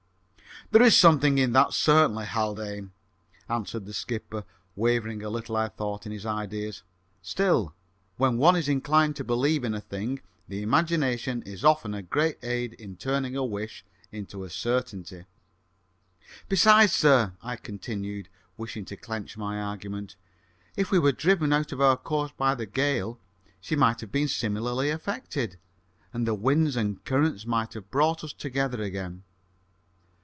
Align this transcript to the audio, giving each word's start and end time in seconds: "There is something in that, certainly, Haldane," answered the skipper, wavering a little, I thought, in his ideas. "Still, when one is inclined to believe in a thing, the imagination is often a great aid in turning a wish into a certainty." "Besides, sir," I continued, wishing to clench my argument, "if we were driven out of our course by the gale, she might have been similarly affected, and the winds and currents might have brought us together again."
"There 0.69 0.81
is 0.83 0.95
something 0.95 1.37
in 1.37 1.51
that, 1.51 1.73
certainly, 1.73 2.25
Haldane," 2.25 2.93
answered 3.49 3.85
the 3.85 3.91
skipper, 3.93 4.45
wavering 4.73 5.21
a 5.21 5.29
little, 5.29 5.57
I 5.57 5.67
thought, 5.67 6.05
in 6.05 6.13
his 6.13 6.25
ideas. 6.25 6.83
"Still, 7.21 7.73
when 8.15 8.37
one 8.37 8.55
is 8.55 8.69
inclined 8.69 9.17
to 9.17 9.25
believe 9.25 9.65
in 9.65 9.73
a 9.73 9.81
thing, 9.81 10.21
the 10.47 10.61
imagination 10.61 11.41
is 11.43 11.65
often 11.65 11.93
a 11.93 12.01
great 12.01 12.41
aid 12.41 12.71
in 12.75 12.95
turning 12.95 13.35
a 13.35 13.43
wish 13.43 13.83
into 14.13 14.45
a 14.45 14.49
certainty." 14.49 15.25
"Besides, 16.47 16.93
sir," 16.93 17.33
I 17.43 17.57
continued, 17.57 18.29
wishing 18.55 18.85
to 18.85 18.95
clench 18.95 19.35
my 19.35 19.59
argument, 19.59 20.15
"if 20.77 20.89
we 20.89 20.99
were 20.99 21.11
driven 21.11 21.51
out 21.51 21.73
of 21.73 21.81
our 21.81 21.97
course 21.97 22.31
by 22.37 22.55
the 22.55 22.65
gale, 22.65 23.19
she 23.59 23.75
might 23.75 23.99
have 23.99 24.11
been 24.13 24.29
similarly 24.29 24.89
affected, 24.89 25.57
and 26.13 26.25
the 26.25 26.33
winds 26.33 26.77
and 26.77 27.03
currents 27.03 27.45
might 27.45 27.73
have 27.73 27.91
brought 27.91 28.23
us 28.23 28.31
together 28.31 28.81
again." 28.81 29.23